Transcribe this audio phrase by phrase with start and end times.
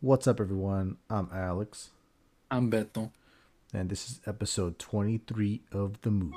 [0.00, 0.98] What's up, everyone?
[1.08, 1.90] I'm Alex,
[2.50, 3.10] I'm Beto.
[3.72, 6.34] and this is episode 23 of The Move.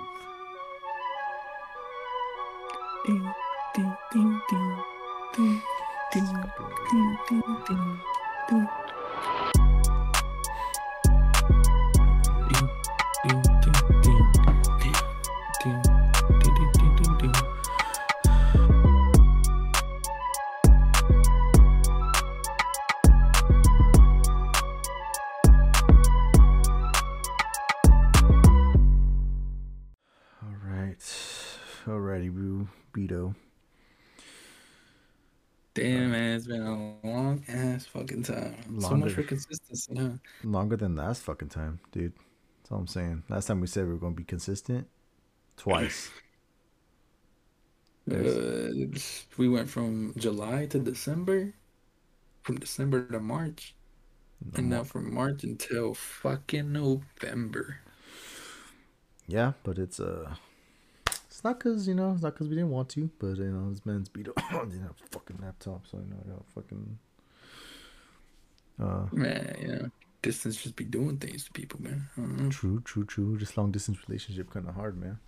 [3.06, 3.34] Ding,
[3.76, 4.78] ding, ding, ding,
[5.36, 5.62] ding,
[6.14, 6.26] ding,
[6.90, 7.18] ding,
[7.68, 8.02] ding,
[8.50, 8.70] ding,
[38.24, 38.82] fucking time.
[38.82, 40.10] So much for consistency, huh?
[40.44, 42.14] Longer than last fucking time, dude.
[42.62, 43.24] That's all I'm saying.
[43.30, 44.88] Last time we said we were going to be consistent.
[45.58, 46.10] Twice.
[48.10, 48.70] Uh,
[49.38, 51.54] we went from July to December,
[52.42, 53.76] from December to March,
[54.56, 57.82] and now from March until fucking November.
[59.28, 60.34] Yeah, but it's uh
[61.28, 63.70] it's not cause you know, it's not cause we didn't want to, but you know,
[63.70, 66.98] this man's beat up have a fucking laptop, so you know I got fucking
[68.80, 69.90] uh Man, you know,
[70.22, 72.10] distance just be doing things to people, man.
[72.18, 72.50] Know.
[72.50, 73.38] true, true, true.
[73.38, 75.20] Just long distance relationship kinda hard, man.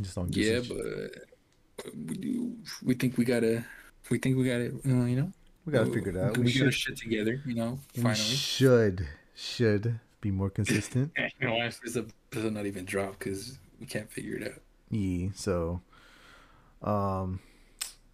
[0.00, 0.68] Just long distance.
[0.68, 2.56] Yeah, but we do.
[2.82, 3.64] We think we gotta.
[4.10, 4.68] We think we gotta.
[4.86, 5.32] Uh, you know,
[5.66, 6.36] we gotta uh, figure it out.
[6.36, 7.40] We, We got should shit together.
[7.44, 8.14] You know, finally.
[8.14, 11.12] should should be more consistent.
[11.40, 14.60] You know, this episode not even dropped because we can't figure it out.
[14.90, 15.80] yeah, so
[16.82, 17.40] um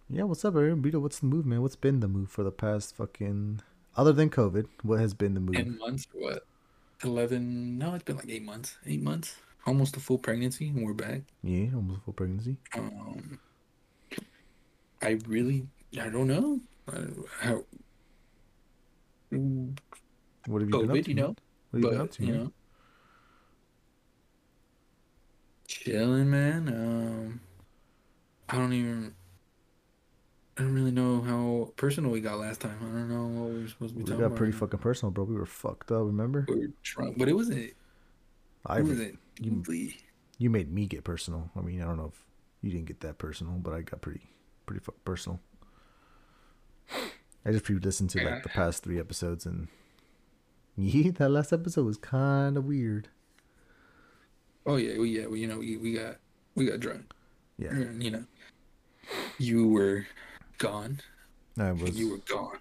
[0.09, 0.81] yeah, what's up, Aaron?
[0.81, 1.61] Beto, what's the move, man?
[1.61, 3.61] What's been the move for the past fucking
[3.95, 4.65] other than COVID?
[4.83, 5.55] What has been the move?
[5.55, 6.45] Ten months or what?
[7.03, 7.77] Eleven?
[7.77, 8.77] No, it's been like eight months.
[8.85, 9.35] Eight months,
[9.65, 11.21] almost a full pregnancy, and we're back.
[11.43, 12.57] Yeah, almost a full pregnancy.
[12.75, 13.39] Um,
[15.01, 15.67] I really,
[15.99, 16.59] I don't know
[16.91, 17.01] uh,
[17.39, 17.63] how.
[20.47, 21.09] What have you been up to?
[21.09, 21.35] you know,
[21.71, 22.25] What have you been up to?
[22.25, 22.51] you know,
[25.67, 26.67] chilling, man.
[26.67, 27.41] Um,
[28.49, 29.13] I don't even.
[30.59, 32.77] I don't really know how personal we got last time.
[32.81, 34.17] I don't know what we were supposed to be We talking about.
[34.17, 34.37] We got about.
[34.37, 35.23] pretty fucking personal, bro.
[35.23, 36.45] We were fucked up, remember?
[36.49, 37.71] We were drunk, but it wasn't.
[38.65, 39.91] I wasn't you-
[40.37, 41.49] you made me get personal.
[41.55, 42.25] I mean, I don't know if
[42.61, 44.29] you didn't get that personal, but I got pretty
[44.65, 45.39] pretty fuck personal.
[47.45, 48.29] I just re-listened to Yeah.
[48.35, 49.69] like the past three episodes, and
[50.75, 53.07] yeah, that last episode was kind of weird.
[54.65, 56.17] Oh yeah, we yeah, we, you know, we, we got
[56.55, 57.13] we got drunk.
[57.57, 58.23] Yeah, And, you know,
[59.37, 60.05] you were
[60.59, 60.99] gone.
[61.57, 61.97] I was.
[61.99, 62.57] You were gone.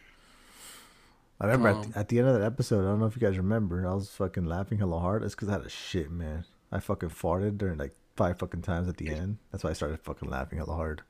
[1.41, 2.81] I remember at, um, the, at the end of that episode.
[2.85, 3.87] I don't know if you guys remember.
[3.87, 5.23] I was fucking laughing hella hard.
[5.23, 6.45] It's because I had a shit, man.
[6.73, 9.39] I fucking farted during like five fucking times at the end.
[9.53, 11.03] That's why I started fucking laughing hella hard.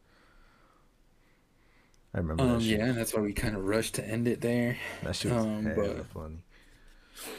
[2.14, 2.78] I remember Um, that shit.
[2.78, 4.76] yeah, that's why we kind of rushed to end it there.
[5.02, 6.38] That shit was um, but- funny.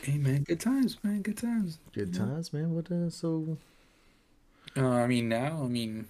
[0.02, 1.80] Hey man, good times, man, good times.
[1.94, 2.76] Good times, man.
[2.76, 3.58] What uh, so?
[4.76, 6.08] Uh, I mean, now, I mean,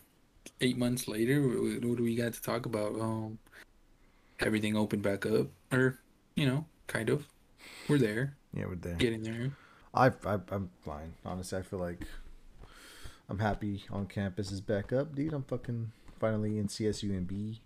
[0.62, 3.00] eight months later, what, do we got to talk about?
[3.00, 3.40] Um,
[4.40, 6.00] everything opened back up, or
[6.36, 7.28] you know, kind of.
[7.88, 8.96] We're there, Yeah, we're there.
[8.96, 9.52] getting there.
[9.94, 11.14] I, I I'm fine.
[11.26, 12.00] Honestly, I feel like
[13.28, 15.34] I'm happy on campus is back up, dude.
[15.34, 17.60] I'm fucking finally in CSUMB,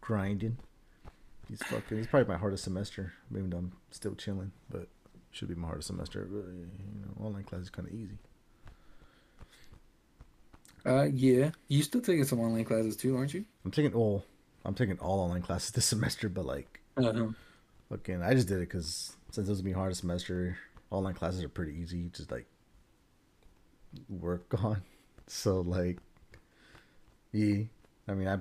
[0.00, 0.58] grinding.
[1.48, 1.98] He's fucking.
[1.98, 3.12] It's probably my hardest semester.
[3.30, 4.88] Maybe I'm still chilling, but
[5.30, 6.26] should be my hardest semester.
[6.30, 6.66] But, you
[7.04, 8.18] know, online class is kind of easy.
[10.86, 13.44] Uh, yeah, you still taking some online classes too, aren't you?
[13.64, 14.24] I'm taking all.
[14.64, 17.28] I'm taking all online classes this semester, but like Uh,
[17.90, 20.58] fucking, I just did it because since it was my hardest semester,
[20.90, 22.10] online classes are pretty easy.
[22.12, 22.46] Just like
[24.08, 24.82] work on.
[25.26, 25.98] So like,
[27.32, 27.64] yeah.
[28.08, 28.38] I mean, I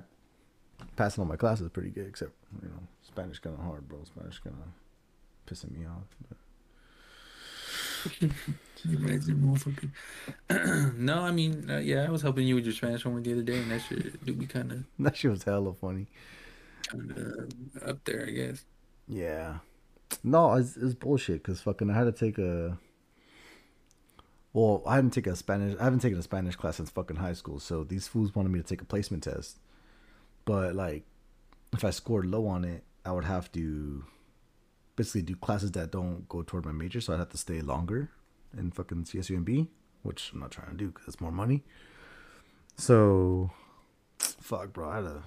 [0.95, 2.31] passing all my classes pretty good, except
[2.61, 3.97] you know Spanish kind of hard, bro.
[4.03, 6.03] Spanish kind of pissing me off.
[6.29, 6.43] But You guys are
[7.75, 7.94] motherfucking-
[10.97, 13.41] no, I mean, uh, yeah, I was helping you with your Spanish homework the other
[13.41, 16.07] day, and that shit do be kind of that shit was hella funny.
[16.87, 18.65] kind of up there, I guess.
[19.07, 19.59] Yeah.
[20.23, 22.77] No, it's, it's bullshit because fucking I had to take a.
[24.53, 25.77] Well, I haven't taken a Spanish.
[25.79, 27.59] I haven't taken a Spanish class since fucking high school.
[27.59, 29.59] So these fools wanted me to take a placement test,
[30.45, 31.03] but like,
[31.73, 34.05] if I scored low on it, I would have to
[34.95, 37.01] basically do classes that don't go toward my major.
[37.01, 38.09] So I'd have to stay longer
[38.57, 39.67] in fucking CSUMB,
[40.03, 41.63] which I'm not trying to do because it's more money.
[42.77, 43.51] So,
[44.17, 44.89] fuck, bro.
[44.89, 45.23] I had to.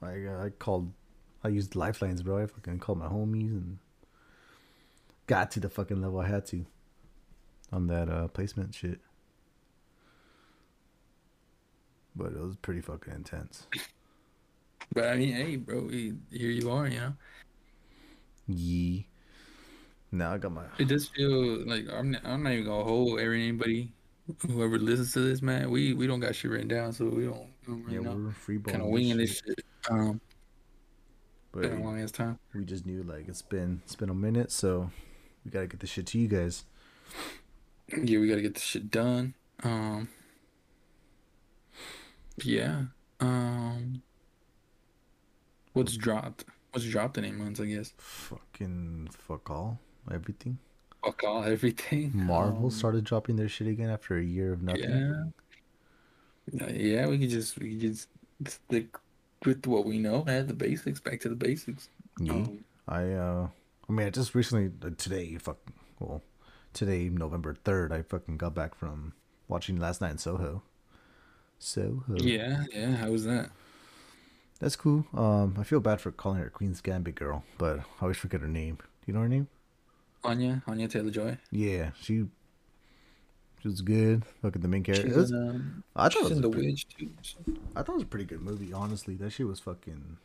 [0.00, 0.92] I I called
[1.42, 2.42] I used lifelines, bro.
[2.42, 3.78] I fucking called my homies and
[5.26, 6.64] got to the fucking level I had to
[7.72, 9.00] on that uh placement shit.
[12.16, 13.66] But it was pretty fucking intense.
[14.92, 16.88] But I mean, hey, bro, here you are.
[16.88, 17.12] You know,
[18.48, 19.06] Yee.
[20.10, 20.64] Now I got my.
[20.78, 22.12] it does feel like I'm.
[22.12, 23.92] Not, I'm not even gonna hold anybody,
[24.46, 25.70] whoever listens to this, man.
[25.70, 27.46] We we don't got shit written down, so we don't.
[27.66, 28.16] we don't really Yeah, know.
[28.16, 29.64] we're free Kind of winging this this shit.
[29.90, 30.20] Um,
[31.52, 32.38] But been a long ass time.
[32.54, 34.90] we just knew like it's been it's been a minute, so
[35.44, 36.64] we gotta get this shit to you guys.
[38.02, 39.34] Yeah, we gotta get this shit done.
[39.62, 40.08] Um,
[42.42, 42.82] yeah.
[43.20, 44.02] Um,
[45.72, 46.44] what's dropped?
[46.72, 47.60] What's dropped in eight months?
[47.60, 47.92] I guess.
[47.98, 49.78] Fucking fuck all,
[50.12, 50.58] everything.
[51.04, 52.10] Fuck all everything.
[52.14, 54.82] Marvel Um, started dropping their shit again after a year of nothing.
[54.90, 55.24] Yeah.
[56.66, 58.08] Uh, Yeah, we could just we could just
[58.46, 58.96] stick
[59.44, 60.46] with what we know, man.
[60.46, 61.88] The basics, back to the basics.
[62.20, 62.32] Yeah.
[62.32, 63.48] Um, I uh,
[63.88, 66.22] I mean, I just recently uh, today, fucking well,
[66.72, 69.12] today November third, I fucking got back from
[69.46, 70.62] watching Last Night in Soho.
[71.58, 72.02] Soho.
[72.16, 72.96] yeah, yeah.
[72.96, 73.50] How was that?
[74.60, 75.06] That's cool.
[75.14, 78.48] Um, I feel bad for calling her Queen's Gambit girl, but I always forget her
[78.48, 78.76] name.
[78.76, 79.46] Do you know her name?
[80.24, 81.38] Anya, Anya Taylor Joy.
[81.50, 82.26] Yeah, she.
[83.62, 84.22] She was good.
[84.42, 85.12] Look at the main character.
[85.16, 87.10] Was- in, um, I thought it was the pretty- Witch too.
[87.22, 87.38] so-
[87.74, 88.72] I thought it was a pretty good movie.
[88.72, 90.16] Honestly, that shit was fucking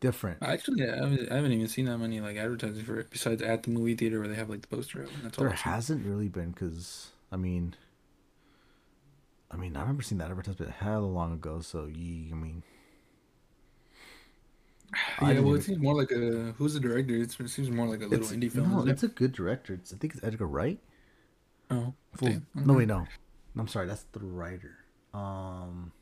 [0.00, 0.42] different.
[0.42, 3.40] Actually, yeah, I haven't, I haven't even seen that many like advertising for it besides
[3.40, 5.08] at the movie theater where they have like the poster up.
[5.14, 5.36] And that's.
[5.38, 7.74] There hasn't really been because I mean,
[9.50, 11.60] I mean, I remember seeing that advertisement hella long ago.
[11.60, 12.62] So ye, I mean,
[15.20, 17.14] Yeah, well, it seems more like a who's the director?
[17.14, 18.70] It's, it seems more like a little it's, indie film.
[18.70, 18.92] No, isn't it?
[18.92, 19.74] it's a good director.
[19.74, 20.78] It's, I think it's Edgar Wright.
[21.70, 22.46] oh, damn.
[22.54, 22.78] No, Okay.
[22.78, 23.06] wait, no.
[23.58, 23.86] I'm sorry.
[23.86, 24.76] That's the writer.
[25.14, 25.92] Um,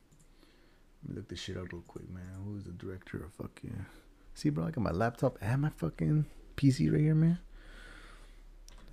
[1.02, 2.24] let me look this shit up real quick, man.
[2.44, 3.86] Who's the director of fucking?
[4.34, 6.26] See, bro, I got my laptop and my fucking
[6.56, 7.38] PC right here, man.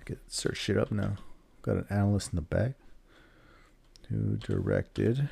[0.00, 1.16] I could search shit up now.
[1.62, 2.72] Got an analyst in the back.
[4.08, 5.28] Who directed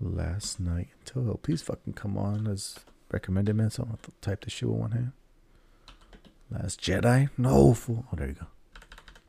[0.00, 1.34] Last Night in Soho?
[1.34, 2.78] Please fucking come on as
[3.10, 3.70] recommended, man.
[3.70, 5.12] So I to type this shit with one hand.
[6.50, 7.28] Last Jedi?
[7.36, 8.04] No, fool.
[8.12, 8.46] Oh, there you go.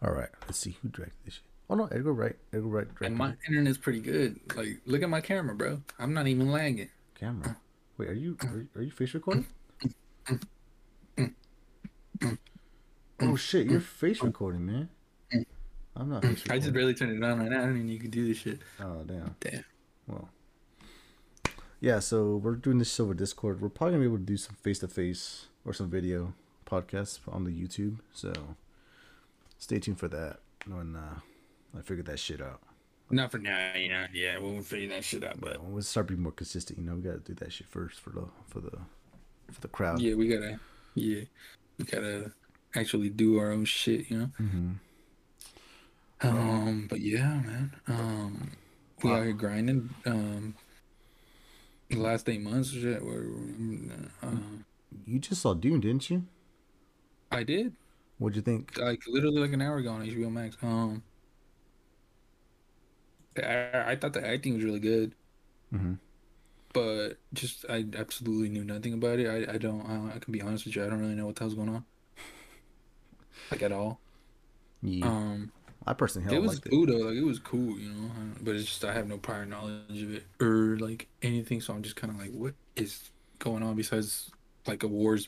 [0.01, 1.43] All right, let's see who directed this shit.
[1.69, 2.35] Oh no, Edgar Wright.
[2.53, 4.39] Edgar Wright directed And my internet's pretty good.
[4.55, 5.81] Like, look at my camera, bro.
[5.99, 6.89] I'm not even lagging.
[7.19, 7.57] camera.
[7.97, 8.53] Wait, are you mm.
[8.53, 9.45] are, are you face recording?
[11.17, 11.33] Mm.
[12.21, 12.37] Mm.
[13.21, 14.89] oh shit, you're face recording, man.
[15.95, 18.25] I'm not face I just barely turned it on right now, and you can do
[18.25, 18.59] this shit.
[18.79, 19.35] Oh damn.
[19.41, 19.65] Damn.
[20.07, 20.29] Well.
[21.81, 23.61] Yeah, so we're doing this over Discord.
[23.61, 26.33] We're probably gonna be able to do some face to face or some video
[26.65, 27.99] podcasts on the YouTube.
[28.11, 28.33] So
[29.57, 31.19] stay tuned for that when uh,
[31.77, 32.61] I figure that shit out.
[33.11, 34.05] Not for now, you know.
[34.13, 35.39] Yeah, we'll figure that shit out.
[35.39, 37.67] But But when we start being more consistent, you know, we gotta do that shit
[37.67, 38.77] first for the for the
[39.51, 40.01] for the crowd.
[40.01, 40.59] yeah, we gotta.
[40.95, 41.21] Yeah,
[41.77, 42.31] we gotta
[42.75, 44.29] actually do our own shit, you know.
[44.39, 44.71] Mm-hmm.
[46.21, 47.73] Um, but yeah, man.
[47.87, 48.51] Um,
[49.01, 49.89] we out here grinding.
[50.05, 50.55] Um,
[51.89, 53.01] the last eight months, or shit.
[54.21, 54.63] Uh,
[55.05, 56.27] You just saw Dune, didn't you?
[57.31, 57.75] I did
[58.19, 58.77] What'd you think?
[58.77, 60.57] like literally like an hour ago on HBO Max.
[60.61, 61.03] Um,
[63.37, 65.15] I, I thought the acting was really good,
[65.73, 65.93] Mm-hmm.
[66.73, 69.27] but just I absolutely knew nothing about it.
[69.27, 69.81] I I don't.
[69.85, 70.83] I, I can be honest with you.
[70.85, 71.85] I don't really know what the hell's going on,
[73.51, 74.01] like at all.
[74.81, 75.51] Yeah, Um,
[75.89, 76.69] I personally it was it.
[76.69, 76.97] cool though.
[77.07, 78.11] Like it was cool, you know.
[78.41, 81.81] But it's just I have no prior knowledge of it or like anything, so I'm
[81.81, 83.09] just kind of like, what is
[83.39, 84.31] going on besides
[84.67, 85.27] like a war's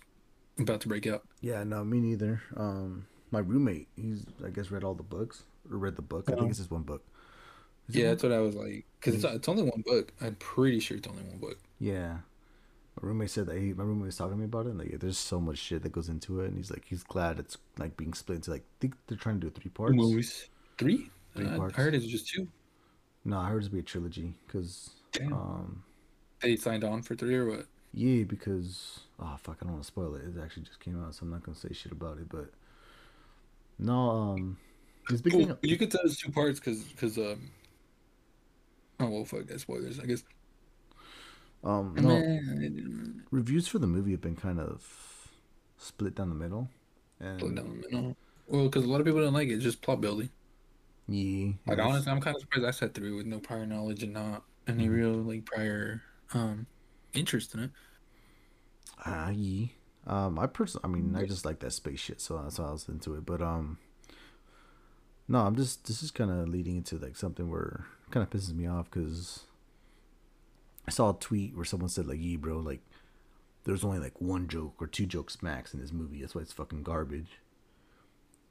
[0.59, 1.23] about to break out.
[1.41, 2.41] Yeah, no, me neither.
[2.55, 6.25] Um, my roommate, he's I guess read all the books or read the book.
[6.27, 6.49] I think Oh.
[6.49, 7.03] it's just one book.
[7.89, 8.11] Is Yeah, one?
[8.11, 8.85] that's what I was like.
[8.99, 10.13] Because it's, it's only one book.
[10.21, 11.57] I'm pretty sure it's only one book.
[11.79, 12.17] Yeah.
[13.01, 14.69] My roommate said that he, my roommate was talking to me about it.
[14.69, 17.39] And like, there's so much shit that goes into it, and he's like, he's glad
[17.39, 19.95] it's like being split into like, I think they're trying to do three parts.
[19.95, 20.47] Movies.
[20.77, 21.09] Three?
[21.35, 21.77] Three Uh, parts.
[21.77, 22.47] I heard it's just two.
[23.25, 24.91] No, I heard it's be a trilogy because,
[25.31, 25.83] um,
[26.41, 27.65] They signed on for three or what?
[27.93, 30.23] yeah, because oh fuck, I don't want to spoil it.
[30.23, 32.29] It actually just came out, so I'm not gonna say shit about it.
[32.29, 32.51] But
[33.79, 34.57] no, um,
[35.09, 35.49] it's beginning.
[35.49, 37.51] Well, you could tell it's two parts because, because, um,
[38.99, 40.23] oh, well, fuck that spoilers, I guess.
[41.63, 45.29] Um, no, reviews for the movie have been kind of
[45.77, 46.69] split down the middle,
[47.19, 48.17] and split down the middle.
[48.47, 49.53] Well, because a lot of people don't like it.
[49.53, 50.29] It's just plot building.
[51.07, 54.03] yeah, Like, it's- honestly, I'm kind of surprised I sat through with no prior knowledge
[54.03, 54.91] and not any Mhm.
[54.93, 56.01] real, like, prior,
[56.33, 56.65] um,
[57.13, 57.71] interest in it.
[59.05, 59.67] Ah, yeah.
[60.07, 62.71] Um, I personally, I mean, I just like that space shit, so that's why I
[62.71, 63.25] was into it.
[63.25, 63.77] But um,
[65.27, 68.53] no, I'm just this is kind of leading into like something where kind of pisses
[68.53, 69.45] me off because
[70.87, 72.81] I saw a tweet where someone said like, "Yeah, bro, like
[73.65, 76.21] there's only like one joke or two jokes max in this movie.
[76.21, 77.39] That's why it's fucking garbage."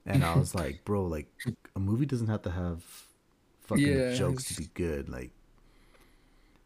[0.06, 1.28] And I was like, "Bro, like
[1.76, 2.84] a movie doesn't have to have
[3.62, 5.32] fucking Yeah, jokes to be good, like."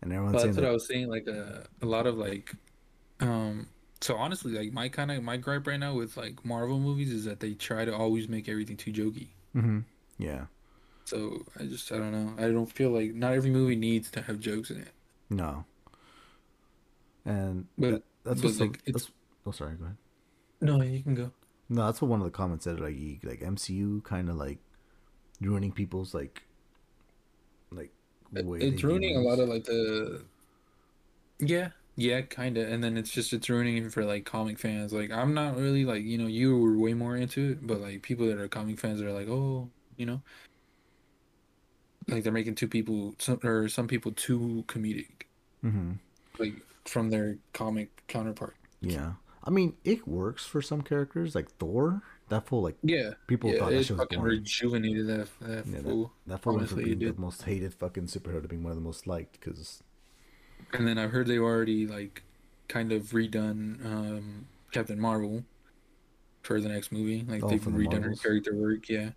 [0.02, 1.08] and everyone's saying that's what I was saying.
[1.08, 2.54] Like a a lot of like,
[3.20, 3.68] um.
[4.02, 7.24] So honestly, like my kind of my gripe right now with like Marvel movies is
[7.26, 9.28] that they try to always make everything too jokey.
[9.54, 9.80] hmm
[10.18, 10.46] Yeah,
[11.06, 12.34] So I just I don't know.
[12.42, 14.93] I don't feel like not every movie needs to have jokes in it.
[15.30, 15.64] No,
[17.24, 19.12] and But that- that's what like it's that's,
[19.46, 19.96] oh sorry, go ahead.
[20.60, 21.30] no, you can go.
[21.68, 22.78] No, that's what one of the comments said.
[22.80, 24.58] Like, like MCU kind of like
[25.40, 26.42] ruining people's like,
[27.70, 27.90] like
[28.32, 30.24] way It's ruining a lot of like the.
[31.40, 34.92] Yeah, yeah, kind of, and then it's just it's ruining it for like comic fans.
[34.92, 38.02] Like I'm not really like you know you were way more into it, but like
[38.02, 40.20] people that are comic fans are like oh you know,
[42.08, 45.24] like they're making two people some or some people too comedic
[45.62, 45.98] hmm
[46.38, 48.56] like from their comic counterpart.
[48.80, 52.02] Yeah, I mean it works for some characters like Thor.
[52.28, 54.42] That fool like Yeah, people yeah, thought that it shit was fucking boring.
[54.42, 56.12] rejuvenated that that Yeah, fool.
[56.26, 58.76] That fool went Honestly, from being the most hated fucking superhero to being one of
[58.76, 59.82] the most liked because
[60.72, 62.22] And then I've heard they've already like
[62.68, 65.44] kind of redone um Captain Marvel
[66.42, 67.24] for the next movie.
[67.28, 69.10] Like Oh, they've redone her character work, yeah.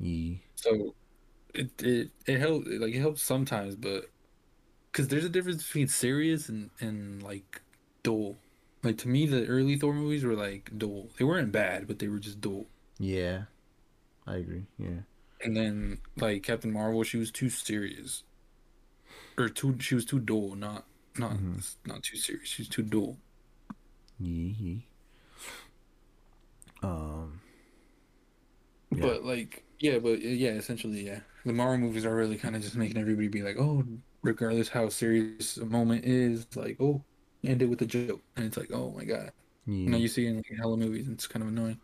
[0.00, 0.94] ye So
[1.54, 4.10] it it it helps like it helps sometimes, but
[4.90, 7.62] because there's a difference between serious and and like
[8.02, 8.36] dull.
[8.82, 11.08] Like to me, the early Thor movies were like dull.
[11.18, 12.66] They weren't bad, but they were just dull.
[12.98, 13.42] yeah,
[14.26, 14.64] I agree.
[14.78, 15.00] Yeah,
[15.44, 18.22] And then like Captain Marvel, she was too serious,
[19.36, 20.54] or too she was too dull.
[20.54, 20.86] Not
[21.18, 21.74] not Mhm.
[21.84, 22.48] not too serious.
[22.48, 23.18] She's too dull.
[24.18, 24.86] ye ye.
[26.82, 27.40] Um.
[28.92, 29.00] Yeah.
[29.02, 31.20] But like, yeah, but yeah, essentially, yeah.
[31.44, 33.84] The Marvel movies are really kind of just making everybody be like, oh,
[34.22, 37.04] regardless how serious a moment is, like, oh,
[37.44, 39.32] end it with a joke, and it's like, oh my god.
[39.66, 39.84] ye.
[39.84, 41.80] You know, you see in like hella movies, and it's kind of annoying.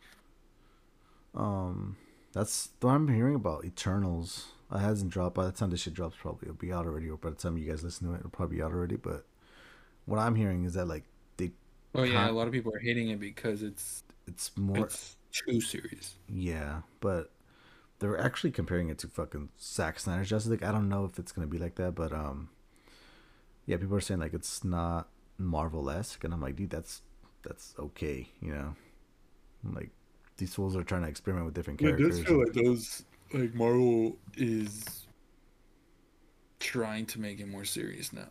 [1.35, 1.97] Um,
[2.33, 4.47] that's what I'm hearing about Eternals.
[4.73, 5.35] It hasn't dropped.
[5.37, 7.09] By the time this shit drops, probably it'll be out already.
[7.11, 8.97] Or by the time you guys listen to it, it'll probably be out already.
[8.97, 9.26] But
[10.07, 11.05] what I'm hearing is that like
[11.38, 11.53] they,
[11.95, 15.61] Oh yeah, a lot of people are hating it because it's it's more, it's too
[15.61, 16.19] serious.
[16.29, 16.83] yeah.
[17.00, 17.31] But
[17.99, 20.62] they're actually comparing it to fucking Zack Snyder's Justice League.
[20.62, 22.50] I don't know if it's gonna be like that, but um,
[23.67, 27.03] yeah, people are saying like it's not Marvel esque, and I'm like, dude, that's
[27.43, 28.75] that's okay, you know.
[29.65, 29.91] Like
[30.37, 32.29] these fools are trying to experiment with different characters.
[32.29, 35.07] like those like Marvel is
[36.61, 38.29] trying to make it more serious now.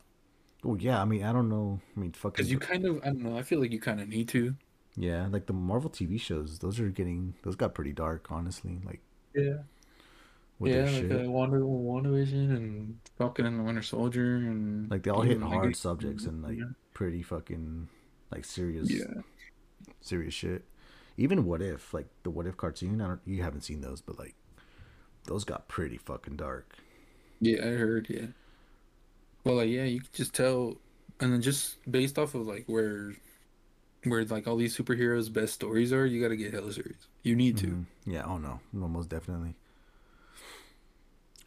[0.64, 1.80] Oh yeah, I mean, I don't know.
[1.96, 2.32] I mean, fucking.
[2.38, 4.56] Because you kind of, I don't know, I feel like you kind of need to.
[4.98, 8.80] Yeah, like the Marvel TV shows, those are getting those got pretty dark, honestly.
[8.86, 9.02] Like
[9.36, 9.58] Yeah.
[10.62, 15.22] yeah, like uh, Wonder WandaVision and Falcon and the Winter Soldier and like they all
[15.22, 16.66] hit even, like, hard subjects and like yeah.
[16.94, 17.90] pretty fucking
[18.32, 19.22] like serious, yeah.
[20.02, 20.64] serious shit.
[21.18, 24.20] Even What If, like the What If cartoon, I don't, you haven't seen those, but
[24.20, 24.36] like
[25.26, 26.76] those got pretty fucking dark.
[27.40, 28.28] Yeah, I heard, yeah.
[29.44, 30.78] Well, like, yeah, you can just tell,
[31.20, 33.14] and then just based off of like where,
[34.06, 37.08] where like all these superheroes' best stories are, you got to get hella series.
[37.24, 37.86] You need to, Mhm.
[38.06, 39.56] Yeah, oh no, no, most definitely.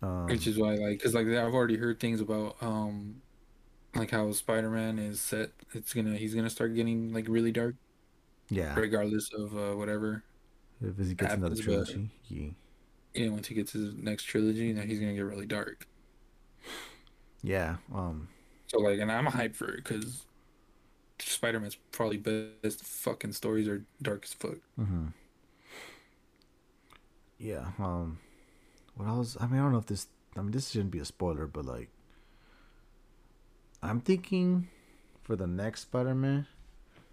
[0.00, 3.20] Um, which is why, like, because like I've already heard things about, um,
[3.94, 5.50] like how Spider Man is set.
[5.74, 7.74] It's gonna, he's gonna start getting like really dark,
[8.48, 10.22] yeah, regardless of uh, whatever.
[10.80, 12.48] if he gets another happens, but- trilogy, yeah,
[13.14, 15.86] You know, once he gets his next trilogy, then he's gonna get really dark.
[17.42, 18.28] yeah, um,
[18.68, 20.22] So like, and I'm hyped for it because
[21.20, 24.58] Spider Man's probably best fucking stories are dark as fuck.
[24.76, 25.06] hmm
[27.38, 27.66] Yeah.
[27.78, 28.18] Um.
[28.94, 29.36] What else?
[29.40, 30.06] I mean, I don't know if this.
[30.36, 31.90] I mean, this shouldn't be a spoiler, but like,
[33.82, 34.68] I'm thinking
[35.22, 36.46] for the next Spider-Man,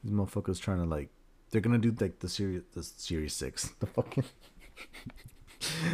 [0.04, 1.10] these motherfuckers trying to like,
[1.52, 4.26] they're gonna do like the series, the series six, the fucking.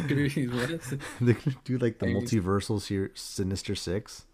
[0.08, 0.80] What?
[1.20, 4.24] they're gonna do like the multiversal series, Sinister Six,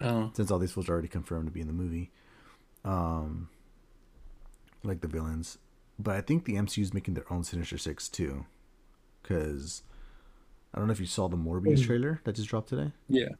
[0.00, 2.10] oh, since all these fools are already confirmed to be in the movie.
[2.84, 3.48] Um.
[4.84, 5.58] Like the villains,
[5.98, 8.46] but I think the MCU is making their own Sinister Six too,
[9.22, 9.82] because
[10.72, 11.86] I don't know if you saw the Morbius Mm.
[11.86, 12.92] trailer that just dropped today.
[13.08, 13.30] yeah.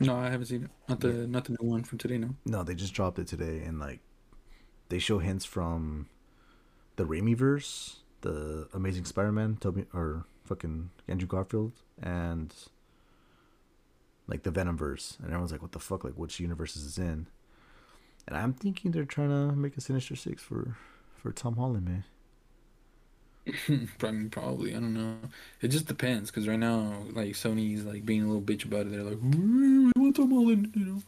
[0.00, 0.70] No, I haven't seen it.
[0.88, 2.18] Not the not the new one from today.
[2.18, 2.34] No.
[2.44, 4.00] No, they just dropped it today, and like
[4.88, 6.08] they show hints from
[6.96, 12.52] the Raimi verse, the Amazing Spider-Man, Tobey or fucking Andrew Garfield, and
[14.26, 16.02] like the Venom verse, and everyone's like, "What the fuck?
[16.02, 17.28] Like, which universe is this in?"
[18.30, 20.76] And I'm thinking they're trying to make a Sinister Six for
[21.16, 22.04] for Tom Holland, man.
[23.98, 24.70] probably, probably.
[24.70, 25.16] I don't know.
[25.60, 28.92] It just depends because right now, like Sony's like being a little bitch about it.
[28.92, 31.02] They're like, we want Tom Holland, you know.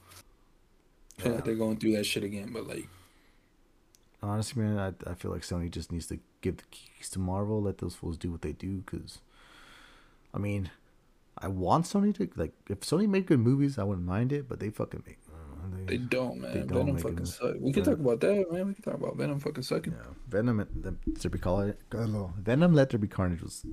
[1.18, 2.88] I feel like they're going through that shit again, but like,
[4.22, 7.60] Honestly, man, I, I feel like Sony just needs to give the keys to Marvel,
[7.60, 8.82] let those fools do what they do.
[8.86, 9.18] Because,
[10.32, 10.70] I mean,
[11.38, 12.52] I want Sony to like.
[12.68, 14.48] If Sony made good movies, I wouldn't mind it.
[14.48, 15.18] But they fucking make.
[15.86, 16.52] They don't, man.
[16.52, 17.26] They don't Venom fucking it.
[17.28, 17.54] suck.
[17.60, 18.68] We can talk about that, man.
[18.68, 19.92] We can talk about Venom fucking sucking.
[19.92, 20.58] Yeah, Venom.
[20.58, 22.74] Let there be call uh, Venom.
[22.74, 23.64] Let there be carnage was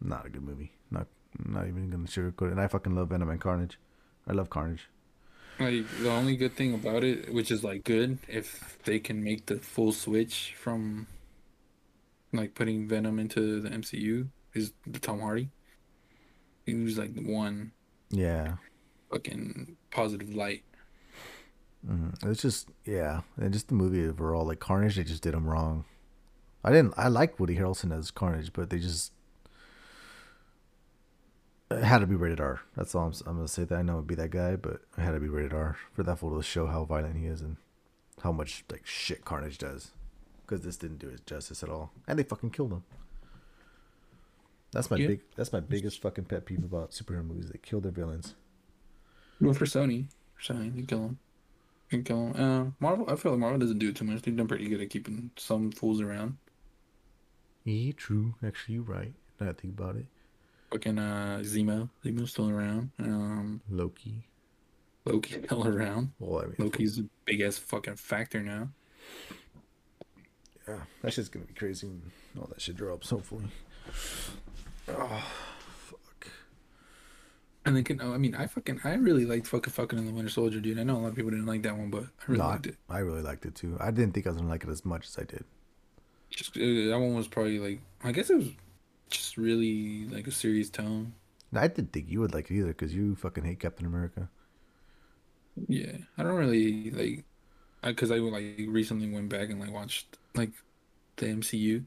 [0.00, 0.72] not a good movie.
[0.90, 1.06] Not
[1.44, 2.52] not even gonna sugarcoat it.
[2.52, 3.78] And I fucking love Venom and Carnage.
[4.26, 4.88] I love Carnage.
[5.58, 9.46] Like the only good thing about it, which is like good, if they can make
[9.46, 11.06] the full switch from
[12.32, 15.50] like putting Venom into the MCU, is the Tom Hardy.
[16.66, 17.72] He was like the one
[18.10, 18.56] Yeah.
[19.10, 20.64] fucking positive light.
[21.86, 25.46] Hmm It's just yeah, and just the movie overall, like Carnage, they just did him
[25.48, 25.84] wrong.
[26.64, 26.94] I didn't.
[26.96, 29.12] I liked Woody Harrelson as Carnage, but they just
[31.70, 32.60] it had to be rated R.
[32.76, 33.64] That's all I'm, I'm gonna say.
[33.64, 36.02] That I know it'd be that guy, but it had to be rated R for
[36.02, 37.56] that photo to show how violent he is and
[38.22, 39.90] how much like shit Carnage does.
[40.46, 42.84] Because this didn't do it justice at all, and they fucking killed him.
[44.72, 45.08] That's my Yeah.
[45.08, 45.20] big.
[45.34, 47.48] That's my biggest fucking pet peeve about superhero movies.
[47.50, 48.34] They kill their villains.
[49.40, 51.18] Well, for Sony, for Sony, you kill him.
[52.00, 52.36] Kill him.
[52.36, 54.22] Uh, Marvel, I feel like Marvel doesn't do it too much.
[54.22, 56.38] They've done pretty good at keeping some fools around.
[57.64, 58.34] Yeah, true.
[58.44, 59.12] Actually, you're right.
[59.38, 60.06] Now I think about it.
[60.70, 62.90] Fucking uh, Zemo, Zemo's still around.
[62.98, 64.26] Um, Loki.
[65.04, 66.12] Loki's still around.
[66.18, 68.68] Well, I mean, Loki's a big ass fucking factor now.
[70.66, 72.02] Yeah, that shit's gonna be crazy when
[72.40, 73.44] all that shit drops, hopefully.
[74.88, 75.24] Oh.
[77.64, 78.00] And.
[78.00, 80.78] Oh, I mean, I fucking, I really liked fucking fucking in the Winter Soldier, dude.
[80.78, 82.66] I know a lot of people didn't like that one, but I really No, liked
[82.66, 82.76] it.
[82.88, 83.76] I really liked it too.
[83.80, 85.44] I didn't think I was gonna like it as much as I did.
[86.30, 88.48] Just uh, that one was probably like, I guess it was
[89.10, 91.14] just really like a serious tone.
[91.54, 94.28] I didn't think you would like it either because you fucking hate Captain America.
[95.68, 97.24] Yeah, I don't really like,
[97.82, 100.52] because I, like recently went back and like watched like
[101.16, 101.86] the MCU,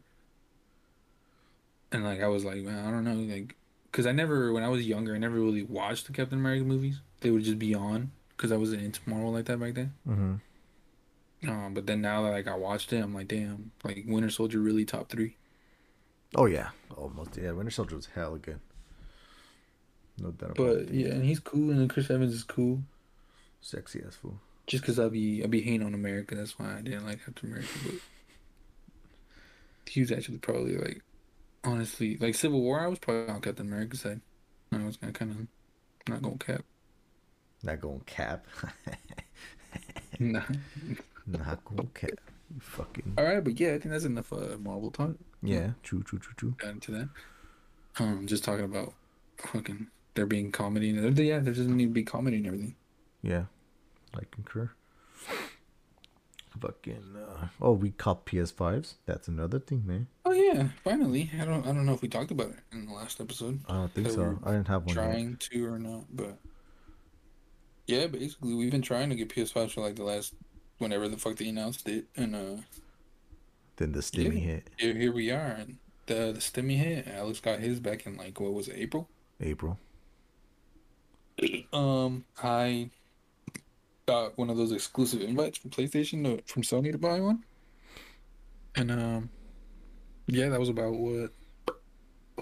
[1.92, 3.56] and like I was like, man, I don't know, like,
[3.96, 7.00] because I never when I was younger, I never really watched the Captain America movies.
[7.22, 9.94] They would just be on because I wasn't into Marvel like that back then.
[10.06, 11.50] Mm-hmm.
[11.50, 14.60] Um, but then now that like I watched it, I'm like, damn, like Winter Soldier
[14.60, 15.38] really top three.
[16.36, 17.38] Oh yeah, almost.
[17.38, 18.60] Yeah, Winter Soldier was hella good.
[20.20, 22.82] No doubt about But yeah, and he's cool, and then Chris Evans is cool.
[23.62, 24.42] Sexy ass fool.
[24.68, 27.50] Just because I'll be I'll be hating on America, that's why I didn't like Captain
[27.50, 27.70] America.
[27.86, 27.94] But
[29.90, 31.02] he was actually probably like,
[31.66, 32.80] honestly, like Civil War.
[32.80, 34.22] I was probably on Captain America's side.
[34.72, 36.64] I was gonna kind of not going cap.
[37.64, 38.46] Not going cap.
[40.20, 40.44] Nah.
[41.28, 42.12] Not going cap.
[42.60, 43.16] Fucking.
[43.18, 45.16] All right, but yeah, I think that's enough uh, Marvel talk.
[45.42, 46.56] Yeah, true, true, true, true.
[46.58, 47.10] Got into that.
[48.00, 48.94] Um, just talking about
[49.38, 52.76] fucking there being comedy and yeah, there doesn't need to be comedy and everything.
[53.22, 53.46] Yeah,
[54.14, 54.72] I concur.
[56.60, 57.16] Fucking.
[57.18, 58.96] Uh, oh, we caught PS5s.
[59.06, 60.08] That's another thing, man.
[60.26, 61.30] Oh yeah, finally.
[61.40, 63.60] I don't I don't know if we talked about it in the last episode.
[63.68, 64.40] I don't think so.
[64.44, 64.96] I didn't have one.
[64.96, 65.04] yet.
[65.04, 66.38] trying to or not, but
[67.88, 70.34] yeah, basically we've been trying to get PS5 for like the last
[70.78, 72.56] whenever the fuck they announced it, and uh
[73.76, 74.40] Then the stimmy Yeah.
[74.40, 75.52] hit here, here we are.
[75.52, 77.08] And the the stimmy hit.
[77.08, 79.10] Alex got his back in like what was it, April?
[79.42, 79.78] April.
[81.74, 82.90] Um, I
[84.08, 87.44] got one of those exclusive invites from PlayStation to, from Sony to buy one,
[88.76, 89.30] and um,
[90.28, 91.32] yeah, that was about what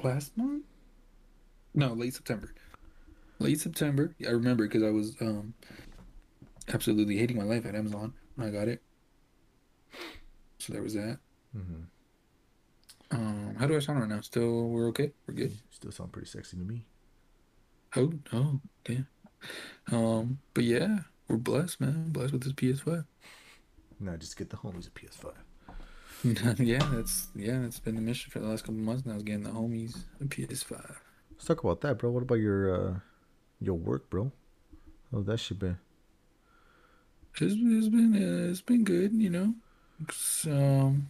[0.03, 0.63] last month?
[1.73, 2.53] No, late September.
[3.39, 4.15] Late September.
[4.25, 5.53] I remember because I was um
[6.73, 8.13] absolutely hating my life at Amazon.
[8.35, 8.81] when I got it.
[10.59, 11.19] So there was that.
[11.55, 11.83] Mm-hmm.
[13.11, 14.21] Um, how do I sound right now?
[14.21, 15.11] Still, we're okay.
[15.27, 15.57] We're good.
[15.71, 16.85] Still sound pretty sexy to me.
[17.95, 19.01] Oh, oh, yeah.
[19.91, 22.09] Um, but yeah, we're blessed, man.
[22.09, 23.05] Blessed with this PS5.
[23.99, 25.33] Now just get the homies a PS5.
[26.59, 29.15] yeah, that's yeah, that's been the mission for the last couple months now.
[29.15, 30.95] Is getting the homies a PS5.
[31.31, 32.11] Let's talk about that, bro.
[32.11, 32.99] What about your uh
[33.59, 34.31] your work, bro?
[35.11, 35.77] Oh, that shit been?
[37.41, 39.53] It's, it's been uh, it's been good, you know.
[40.47, 41.09] Um,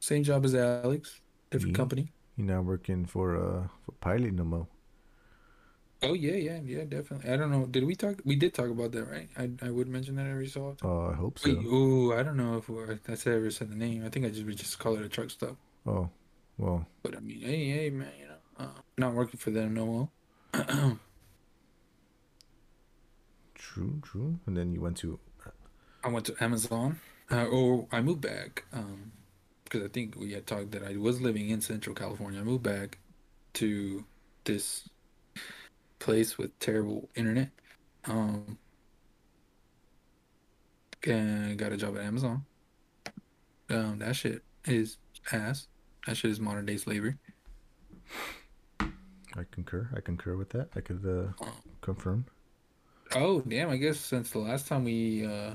[0.00, 1.76] same job as Alex, different Yeah.
[1.76, 2.12] company.
[2.36, 4.66] You now working for uh for Pilot no more.
[6.04, 7.30] Oh yeah, yeah, yeah, definitely.
[7.30, 7.66] I don't know.
[7.66, 8.20] Did we talk?
[8.24, 9.28] We did talk about that, right?
[9.36, 10.88] I I would mention that every so often.
[10.88, 11.48] Uh, I hope so.
[11.48, 14.04] Wait, ooh, I don't know if we're, I said ever said the name.
[14.04, 15.56] I think I just we just call it a truck stop.
[15.86, 16.08] Oh,
[16.58, 19.86] well, But I mean, hey, hey, man, you know, uh, not working for them no
[19.86, 20.08] more.
[23.54, 24.38] true, true.
[24.46, 25.18] And then you went to
[26.04, 27.00] I went to Amazon.
[27.30, 29.12] Uh, or I moved back um,
[29.64, 32.40] because I think we had talked that I was living in Central California.
[32.40, 32.98] I moved back
[33.54, 34.04] to
[34.44, 34.88] this
[36.02, 37.50] place with terrible internet.
[38.04, 38.58] Um,
[41.06, 42.44] and got a job at Amazon.
[43.70, 44.98] Um, that shit is
[45.32, 45.68] ass.
[46.06, 47.14] That shit is modern day slavery.
[48.80, 49.88] I concur.
[49.96, 50.68] I concur with that.
[50.76, 51.46] I could uh
[51.80, 52.26] confirm.
[53.14, 53.70] Oh damn!
[53.70, 55.54] I guess since the last time we uh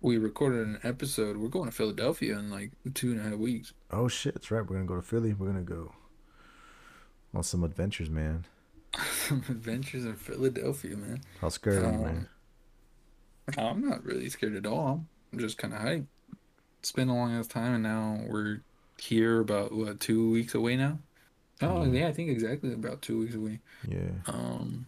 [0.00, 3.72] we recorded an episode, we're going to Philadelphia in like two and a half weeks.
[3.90, 4.60] Oh shit, that's right.
[4.60, 5.32] We're gonna go to Philly.
[5.32, 5.92] We're gonna go
[7.34, 8.44] on some adventures, man.
[9.26, 11.20] Some adventures in Philadelphia, man.
[11.40, 12.28] How scared are you, Um, man?
[13.58, 15.04] I'm not really scared at all.
[15.32, 16.06] I'm just kind of hyped.
[16.78, 18.60] It's been a long ass time, and now we're
[18.98, 21.00] here about what two weeks away now.
[21.60, 21.98] Oh Mhm.
[21.98, 23.58] yeah, I think exactly about two weeks away.
[23.88, 24.86] Yeah, Um,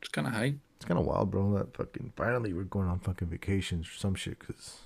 [0.00, 0.58] it's kind of hyped.
[0.76, 1.54] it's kind of wild, bro.
[1.54, 4.38] That fucking finally we're going on fucking vacations or some shit.
[4.38, 4.78] Cause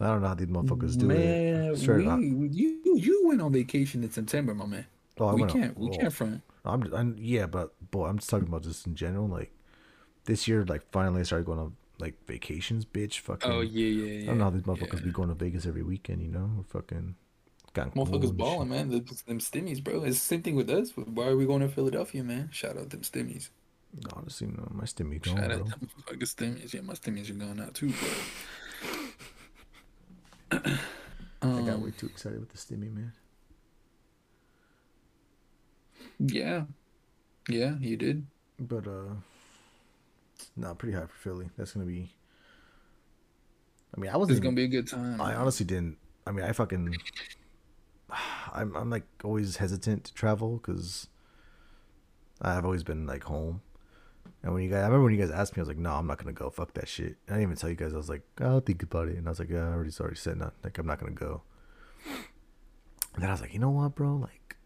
[0.00, 1.18] I don't know how these motherfuckers do it.
[1.18, 4.86] man, Straight we, you you went on vacation in September, my man.
[5.18, 6.42] Oh, I we went on- can't we oh, can't front.
[6.64, 9.28] I'm, I'm yeah, but boy, I'm just talking about just in general.
[9.28, 9.52] Like
[10.24, 13.20] this year, like finally I started going on like vacations, bitch.
[13.20, 13.50] Fucking.
[13.50, 14.22] Oh yeah, yeah, yeah.
[14.22, 15.06] I don't know how these motherfuckers yeah.
[15.06, 16.22] be going to Vegas every weekend.
[16.22, 17.16] You know, or fucking.
[17.74, 18.90] Cancun Motherfuckers balling, man.
[18.90, 20.04] Them, them stimmies, bro.
[20.04, 20.90] It's the same thing with us.
[20.94, 22.50] Why are we going to Philadelphia, man?
[22.52, 23.48] Shout out them stimmies.
[24.14, 25.68] Honestly, no, my stimmy Shout gone, out bro.
[25.68, 26.74] them fucking stimmies.
[26.74, 28.08] Yeah, my stimmies are going out too, bro.
[30.52, 33.12] I got Um, way too excited with the stimmy, man.
[36.18, 36.64] yeah,
[37.48, 38.26] yeah, you did.
[38.58, 39.14] But uh,
[40.56, 41.50] nah, pretty high for Philly.
[41.56, 42.10] That's gonna be.
[43.96, 44.40] I mean, I wasn't.
[44.42, 45.20] gonna be a good time.
[45.20, 45.98] I honestly didn't.
[46.26, 47.00] I mean, I fucking.
[48.52, 51.08] I'm I'm like always hesitant to travel because
[52.40, 53.62] I've always been like home.
[54.42, 55.92] And when you guys, I remember when you guys asked me, I was like, "No,
[55.92, 56.50] I'm not gonna go.
[56.50, 57.94] Fuck that shit." I didn't even tell you guys.
[57.94, 60.16] I was like, "I'll think about it," and I was like, "Yeah, I already already
[60.16, 61.42] said not like I'm not gonna go."
[63.14, 64.16] And then I was like, "You know what, bro?
[64.16, 64.56] Like,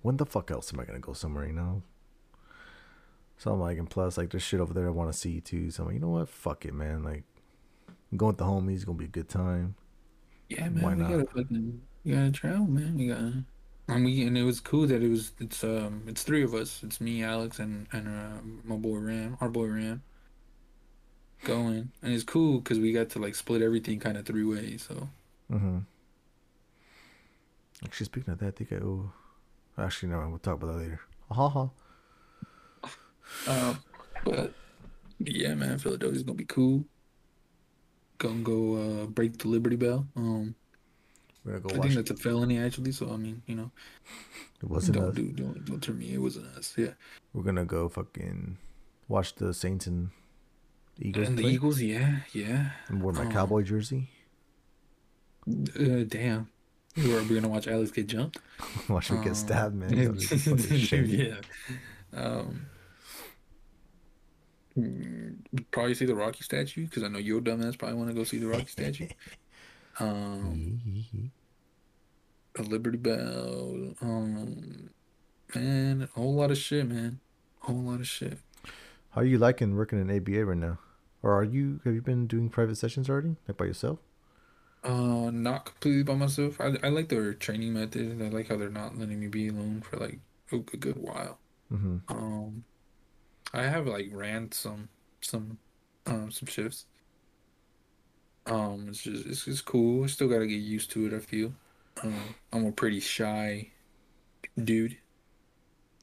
[0.00, 1.46] when the fuck else am I gonna go somewhere?
[1.46, 1.82] You know?"
[3.38, 5.70] So I'm like, and plus, like, there's shit over there I want to see too.
[5.70, 6.28] So I'm like, you know what?
[6.30, 7.02] Fuck it, man.
[7.02, 7.24] Like,
[8.10, 8.76] I'm going with the homies.
[8.76, 9.74] It's gonna be a good time.
[10.48, 11.10] Yeah, man, Why we not?
[11.10, 12.98] gotta fucking, we gotta travel, man.
[12.98, 13.44] You gotta,
[13.88, 16.82] and we, and it was cool that it was, it's, um, it's three of us.
[16.82, 20.02] It's me, Alex, and and uh, my boy Ram, our boy Ram,
[21.44, 24.86] going, and it's cool because we got to like split everything kind of three ways.
[24.88, 25.08] So
[25.52, 25.78] Mm-hmm.
[27.84, 29.12] Actually, speaking of that, I think I owe.
[29.78, 31.00] Actually, no, we'll talk about that later.
[31.30, 31.68] Ha ha.
[33.48, 33.82] Um,
[34.24, 34.52] but
[35.18, 36.84] yeah, man, Philadelphia's gonna be cool.
[38.18, 40.06] Gonna go uh, break the Liberty Bell.
[40.14, 40.54] Um,
[41.46, 41.82] We're gonna go I watch.
[41.94, 42.90] think that's a felony actually.
[42.92, 43.70] So I mean, you know,
[44.60, 45.14] it wasn't don't us.
[45.14, 46.12] do don't don't turn me.
[46.12, 46.74] It wasn't us.
[46.76, 46.94] Yeah,
[47.32, 48.58] We're gonna go fucking
[49.06, 50.10] watch the Saints and
[50.98, 51.52] Eagles and the play.
[51.52, 51.80] Eagles.
[51.80, 52.70] Yeah, yeah.
[52.88, 53.30] and wear my Oh.
[53.30, 54.08] cowboy jersey.
[55.48, 56.48] Uh, damn.
[56.96, 58.38] We're, we're gonna watch Alex get jumped.
[58.88, 59.94] watch him Um, get stabbed, man.
[59.94, 61.06] That was fucking shit.
[61.06, 61.36] yeah.
[62.12, 62.66] Um.
[65.70, 68.38] Probably see the Rocky statue because I know your dumbass probably want to go see
[68.38, 69.08] the Rocky statue.
[69.98, 71.02] Um,
[72.56, 73.94] a Liberty Bell.
[74.00, 74.90] Um,
[75.54, 77.20] man, a whole lot of shit, man.
[77.62, 78.38] A whole lot of shit.
[79.10, 80.78] How are you liking working in ABA right now?
[81.22, 81.80] Or are you?
[81.84, 83.98] Have you been doing private sessions already, like by yourself?
[84.84, 86.60] Uh, not completely by myself.
[86.60, 88.22] I I like their training method.
[88.22, 90.20] I like how they're not letting me be alone for like
[90.52, 91.38] a, a good while.
[91.72, 91.96] Mm-hmm.
[92.08, 92.64] Um,
[93.52, 94.88] I have like ran some
[95.20, 95.58] some
[96.06, 96.86] um some shifts.
[98.46, 100.04] Um, it's just it's just cool.
[100.04, 101.12] I still gotta get used to it.
[101.12, 101.52] I feel.
[102.02, 103.70] Um, I'm a pretty shy
[104.62, 104.98] dude.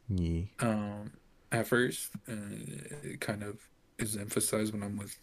[0.09, 0.43] Yeah.
[0.59, 1.11] Um,
[1.51, 2.33] at first, uh,
[3.03, 3.59] it kind of
[3.97, 5.17] is emphasized when I'm with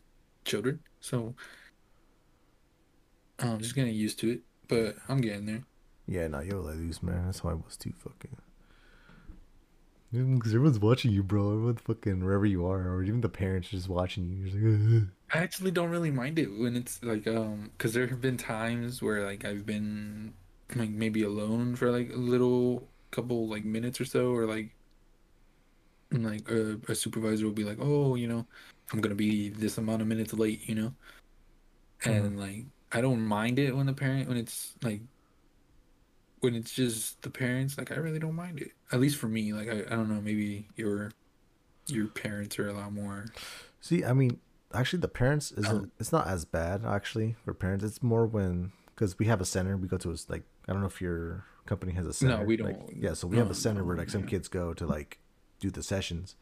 [0.44, 0.80] children.
[1.00, 1.34] So,
[3.38, 4.40] I'm just getting used to it.
[4.68, 5.64] But I'm getting there.
[6.06, 7.26] Yeah, nah, you're like loose, man.
[7.26, 8.36] That's how I was too, fucking.
[10.12, 11.52] Because everyone's watching you, bro.
[11.52, 14.36] Everyone's fucking wherever you are, or even the parents are just watching you.
[14.36, 18.06] You're just like, I actually don't really mind it when it's like um because there
[18.06, 20.34] have been times where like I've been
[20.74, 24.70] like maybe alone for like a little couple like minutes or so or like
[26.10, 28.46] and, like a, a supervisor will be like oh you know
[28.92, 30.94] I'm gonna be this amount of minutes late you know?
[32.04, 35.02] And like I don't mind it when the parent when it's like
[36.40, 38.72] when it's just the parents like I really don't mind it.
[38.92, 41.12] At least for me like I, I don't know maybe your
[41.86, 43.26] your parents are a lot more
[43.80, 44.38] See, I mean,
[44.74, 45.66] actually, the parents isn't.
[45.66, 47.84] Um, it's not as bad actually for parents.
[47.84, 49.76] It's more when because we have a center.
[49.76, 52.38] We go to a s- like I don't know if your company has a center.
[52.38, 52.94] No, we don't.
[52.96, 54.28] yeah, so we have a center no, where like some yeah.
[54.28, 55.18] kids go to like
[55.58, 56.36] do the sessions,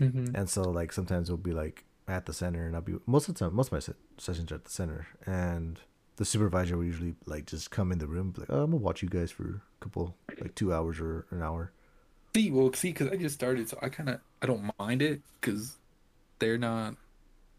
[0.00, 0.32] Mhm.
[0.34, 3.34] and so like sometimes we'll be like at the center, and I'll be most of
[3.34, 3.54] the time.
[3.54, 5.80] Most of my se- sessions are at the center, and
[6.16, 8.82] the supervisor will usually like just come in the room, be like, "Oh, I'm gonna
[8.82, 11.72] watch you guys for a couple like two hours or an hour."
[12.34, 15.20] See, well, see, because I just started, so I kind of I don't mind it
[15.40, 15.76] because
[16.38, 16.96] they're not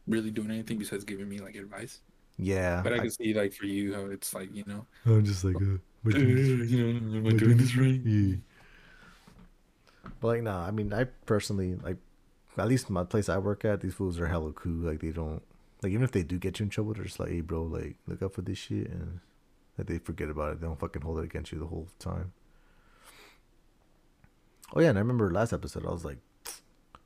[0.08, 2.02] really doing anything besides giving me like advice.
[2.38, 5.24] Yeah, But I I, can see like for you how it's like you know, I'm
[5.26, 7.76] just like, uh, am I doing this- you know, am I am I doing this
[7.76, 8.02] right?
[8.04, 8.38] Yeah.
[10.20, 10.66] But like, nah.
[10.66, 11.98] I mean, I personally like,
[12.58, 14.86] at least my place I work at, these fools are hella cool.
[14.88, 15.42] Like they don't
[15.82, 17.98] like even if they do get you in trouble, they're just like, hey, bro, like
[18.08, 19.20] look out for this shit, and
[19.78, 20.62] like they forget about it.
[20.62, 22.34] They don't fucking hold it against you the whole time.
[24.76, 26.18] Oh yeah, and I remember last episode I was like,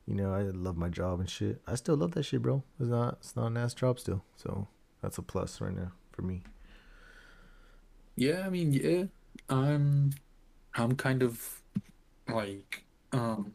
[0.08, 1.60] you know, I love my job and shit.
[1.66, 2.62] I still love that shit, bro.
[2.80, 4.68] It's not it's not an ass job still, so
[5.02, 6.42] that's a plus right now for me.
[8.16, 9.04] Yeah, I mean, yeah,
[9.50, 10.12] I'm,
[10.74, 11.62] I'm kind of
[12.28, 13.52] like, um,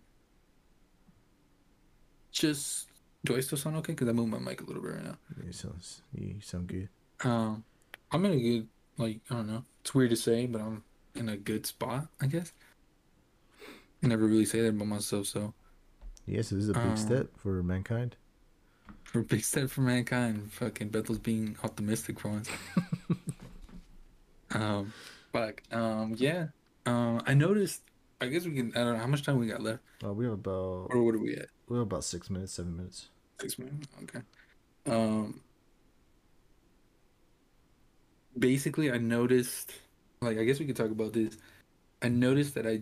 [2.32, 2.88] just.
[3.26, 3.94] Do I still sound okay?
[3.94, 5.18] Because I moved my mic a little bit right now.
[5.46, 5.76] You sound
[6.14, 6.90] you sound good.
[7.24, 7.64] Um,
[8.12, 9.64] I'm in a good, like, I don't know.
[9.82, 10.84] It's weird to say, but I'm
[11.16, 12.52] in a good spot, I guess.
[14.04, 15.54] I never really say that about myself, so.
[16.26, 18.16] Yes, it is a big Um, step for mankind.
[19.04, 22.50] For a big step for mankind, fucking Beto's being optimistic for once.
[24.52, 24.94] um,
[25.32, 25.62] fuck.
[25.72, 26.48] Um, yeah.
[26.86, 27.82] Um, I noticed.
[28.22, 28.72] I guess we can.
[28.76, 31.14] I don't know how much time we got left, Oh, we have about or what
[31.16, 31.48] are we at?
[31.68, 33.10] we have about six minutes, seven minutes.
[33.42, 33.88] Six minutes.
[34.04, 34.20] Okay.
[34.86, 35.42] Um.
[38.38, 39.74] Basically, I noticed.
[40.22, 41.38] Like, I guess we could talk about this.
[42.02, 42.82] I noticed that I,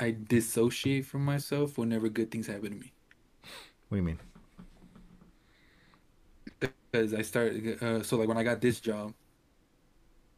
[0.00, 2.92] I dissociate from myself whenever good things happen to me.
[3.88, 4.18] What do you mean?
[6.90, 7.82] because I started.
[7.82, 9.12] Uh, so like when I got this job,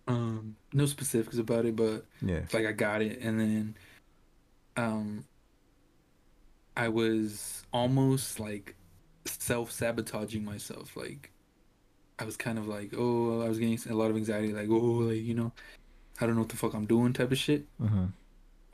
[0.07, 2.37] um, no specifics about it, but Yeah.
[2.37, 3.77] it's like I got it, and then,
[4.77, 5.25] um,
[6.77, 8.75] I was almost like
[9.25, 10.97] self sabotaging myself.
[10.97, 11.31] Like,
[12.19, 14.75] I was kind of like, oh, I was getting a lot of anxiety, like, oh,
[14.75, 15.53] like you know,
[16.21, 17.67] I don't know what the fuck I'm doing, type of shit.
[17.81, 18.07] Mm-hmm.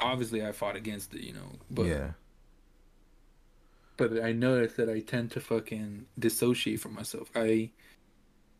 [0.00, 2.12] Obviously, I fought against it, you know, but yeah.
[3.96, 7.30] but I noticed that I tend to fucking dissociate from myself.
[7.34, 7.70] I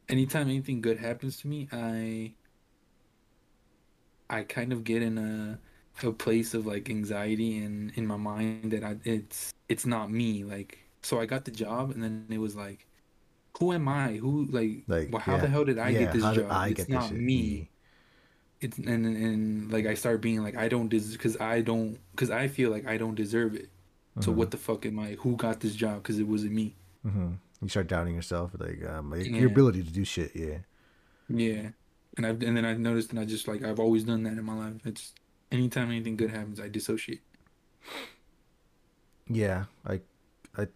[0.09, 2.33] anytime anything good happens to me, I
[4.31, 5.59] I kind of get in a
[6.07, 10.44] a place of like anxiety and in my mind that I it's it's not me.
[10.44, 12.87] Like so I got the job and then it was like
[13.59, 14.14] who am I?
[14.16, 15.40] Who like, Like, well, how yeah.
[15.40, 15.98] the hell did I yeah.
[16.01, 16.68] get this job?
[16.70, 17.70] It's not me.
[18.61, 22.31] It's and, and and like I start being like I don't because I don't because
[22.31, 23.68] I feel like I don't deserve it.
[24.21, 25.11] So what the fuck am I?
[25.21, 26.03] Who got this job?
[26.03, 26.75] Because it wasn't me.
[27.07, 27.35] Mm-hmm.
[27.62, 29.37] You start doubting yourself, like um, like, Yeah.
[29.38, 30.33] your ability to do shit.
[30.35, 30.59] Yeah.
[31.29, 31.68] Yeah,
[32.16, 34.42] and I've and then I've noticed, and I just like I've always done that in
[34.44, 34.85] my life.
[34.85, 35.12] It's
[35.53, 37.21] anytime anything good happens, I dissociate.
[39.29, 39.64] Yeah.
[39.87, 40.01] I,
[40.57, 40.66] I,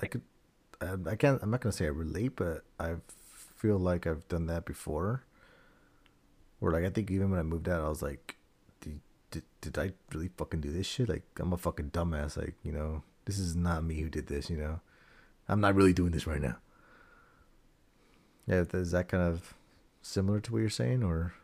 [0.00, 0.22] I could.
[0.80, 1.42] I, I can't.
[1.42, 2.94] I'm not gonna say I relate, but I
[3.56, 5.24] feel like I've done that before.
[6.62, 8.36] Where like I think even when I moved out, I was like,
[8.80, 9.00] did,
[9.32, 11.08] did, did I really fucking do this shit?
[11.08, 12.36] Like I'm a fucking dumbass.
[12.36, 14.48] Like you know, this is not me who did this.
[14.48, 14.80] You know,
[15.48, 16.58] I'm not really doing this right now.
[18.46, 19.54] Yeah, is that kind of
[20.02, 21.34] similar to what you're saying, or?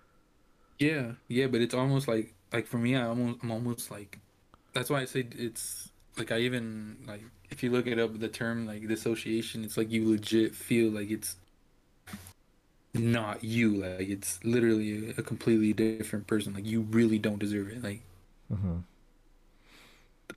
[0.79, 4.21] Yeah, yeah, but it's almost like like for me, I almost I'm almost like
[4.73, 8.29] that's why I say it's like I even like if you look it up, the
[8.29, 11.35] term like dissociation, it's like you legit feel like it's
[12.95, 16.55] not you, like it's literally a, completely different person.
[16.55, 17.83] Like you really don't deserve it.
[17.83, 18.03] Like
[18.53, 18.79] Mm-hmm.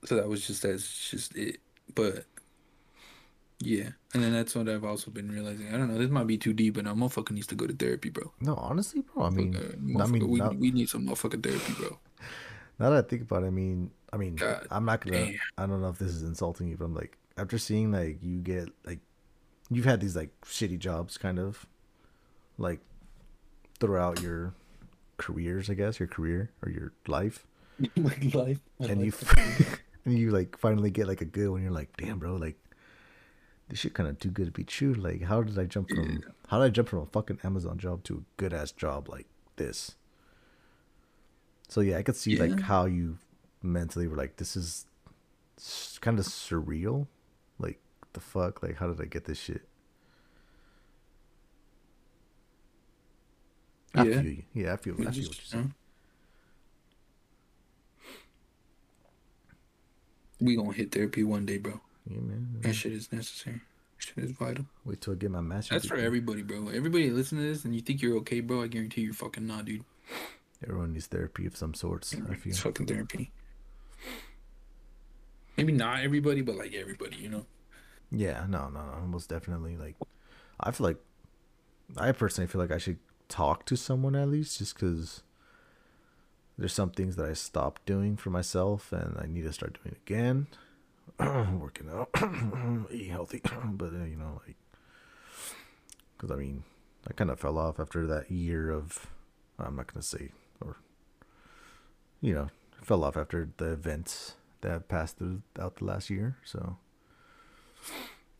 [0.04, 1.58] so that was just that's just it.
[1.94, 2.24] But
[3.60, 5.68] yeah, and then that's what I've also been realizing.
[5.68, 5.98] I don't know.
[5.98, 8.32] This might be too deep, but a motherfucker needs to go to therapy, bro.
[8.40, 9.24] No, honestly, bro.
[9.24, 11.98] I mean, Uh, I mean, we, now, we need some motherfucking therapy, bro.
[12.78, 15.32] now that I think about it, I mean, I mean, God I'm not gonna.
[15.32, 15.38] damn.
[15.58, 18.40] I don't know if this is insulting you, but I'm like, after seeing like you
[18.40, 19.00] get like,
[19.70, 21.66] you've had these like shitty jobs, kind of,
[22.58, 22.80] like,
[23.80, 24.54] throughout your
[25.16, 27.46] careers, I guess, your career or your life,
[27.96, 28.60] my life.
[28.78, 29.12] my and you,
[30.04, 31.62] and you like finally get like a good one.
[31.62, 32.56] You're like, damn, bro, like.
[33.68, 34.92] This shit kind of too good to be true.
[34.92, 38.04] Like, how did I jump from how did I jump from a fucking Amazon job
[38.04, 39.94] to a good ass job like this?
[41.72, 43.16] So yeah, I could see like how you
[43.62, 44.84] mentally were like, this is
[46.02, 47.06] kind of surreal.
[47.58, 47.80] Like
[48.12, 49.62] the fuck, like how did I get this shit?
[53.94, 54.22] I Yeah.
[54.22, 54.42] feel you.
[54.54, 54.94] Yeah, I feel.
[54.94, 55.74] I feel what you're saying.
[60.40, 61.80] we gonna hit therapy one day, bro.
[62.10, 62.56] Yeah, man.
[62.62, 63.60] That shit is necessary.
[63.98, 64.66] Shit is vital.
[64.84, 65.74] Wait till I get my master.
[65.74, 66.68] That's for everybody, bro.
[66.68, 68.62] Everybody listen to this and you think you're okay, bro.
[68.62, 69.84] I guarantee you're fucking not, dude.
[70.64, 72.12] Everyone needs therapy of some sorts.
[72.14, 72.50] I feel.
[72.50, 73.30] It's fucking therapy.
[75.56, 77.46] Maybe not everybody, but like everybody, you know.
[78.10, 79.76] Yeah, no, no, no, most definitely.
[79.76, 79.96] Like,
[80.58, 80.98] I feel like,
[81.96, 82.98] I personally feel like I should
[83.32, 85.22] talk to someone at least, just because
[86.58, 89.96] there's some things that I stopped doing for myself, and I need to start doing
[90.06, 90.48] again.
[91.18, 92.10] Working out,
[92.92, 94.56] eat healthy, but uh, you know, like,
[96.16, 96.64] because I mean,
[97.08, 99.06] I kind of fell off after that year of,
[99.58, 100.76] I'm not gonna say, or,
[102.20, 102.50] you know,
[102.82, 106.36] fell off after the events that passed throughout the last year.
[106.44, 106.76] So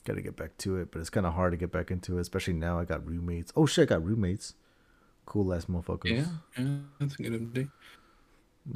[0.04, 2.18] got to get back to it, but it's kind of hard to get back into
[2.18, 2.78] it, especially now.
[2.78, 3.52] I got roommates.
[3.56, 4.54] Oh shit, I got roommates.
[5.26, 6.10] Cool ass motherfuckers.
[6.10, 6.26] Yeah,
[6.58, 7.70] yeah, that's a good update.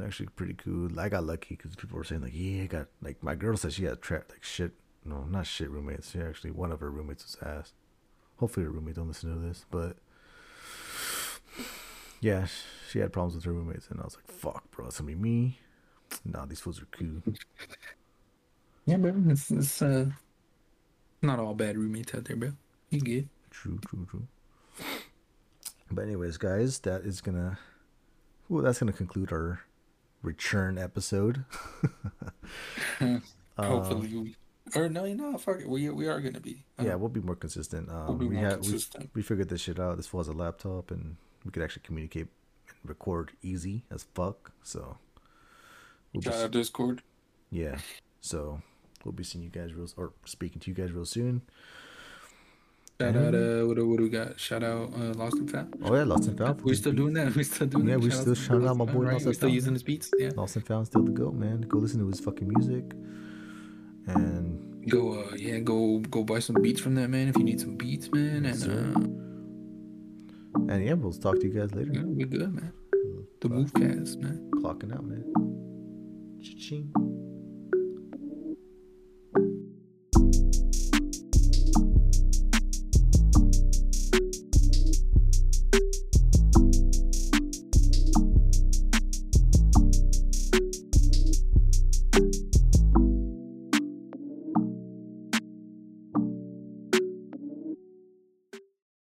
[0.02, 0.98] Actually, pretty cool.
[0.98, 3.72] I got lucky because people were saying like, yeah, I got like my girl said
[3.72, 4.72] she had trapped like shit.
[5.04, 6.11] No, not shit roommates.
[6.11, 7.72] She actually one of her roommates was ass.
[8.38, 9.96] Hopefully her roommate don't listen to this, but
[12.20, 12.46] yeah,
[12.90, 15.14] she had problems with her roommates, and I was like, fuck, bro, it's gonna be
[15.14, 15.59] me.
[16.24, 17.22] Nah, these fools are cool.
[18.88, 19.12] Yeah, bro.
[19.26, 20.06] It's, it's uh
[21.20, 22.52] not all bad roommates out there, bro.
[22.90, 23.28] You good.
[23.50, 24.28] True, true, true.
[25.90, 27.59] But anyways, guys, that is gonna
[28.49, 29.61] well, that's gonna conclude our
[30.22, 31.44] return episode.
[33.59, 34.37] Hopefully, we,
[34.75, 35.68] or no, no, fuck it.
[35.68, 36.64] We we are gonna be.
[36.83, 37.88] yeah, we'll be more consistent.
[37.88, 39.11] Um, We'll be we more had consistent.
[39.14, 39.96] we we figured this shit out.
[39.96, 42.27] This was a laptop, and we could actually communicate
[42.68, 44.53] and record easy as fuck.
[44.62, 44.99] So
[46.12, 47.03] we'll be, Shout out Discord.
[47.51, 47.79] yeah.
[48.20, 48.61] So
[49.05, 51.42] we'll be seeing you guys real or speaking to you guys real soon.
[52.98, 54.40] Shout out, uh, what, do- what do we got?
[54.40, 55.74] Shout out, uh, Lost and Found.
[55.85, 56.62] Oh yeah, Lost and Found.
[56.62, 57.26] We're still doing that?
[57.37, 57.90] We're still doing that.
[57.92, 58.04] Yeah, that?
[58.04, 59.54] we still to shout out my boy Lost and still Found.
[59.54, 60.11] using his beats?
[60.18, 60.30] Yeah.
[60.35, 61.61] Lost and Found still the goat, man.
[61.62, 62.85] Go listen to his fucking music.
[64.06, 67.61] And Go, uh, yeah, go, go buy some beats from that man if you need
[67.61, 68.46] some beats, man.
[68.46, 69.00] And uh,
[70.72, 71.90] and yeah, we'll talk to you guys later.
[71.92, 72.72] yeah, we're good, man.
[73.40, 73.56] The Bye.
[73.56, 74.48] Movecast, man.
[74.54, 75.24] Clocking out, man.
[76.40, 76.92] Cha-ching.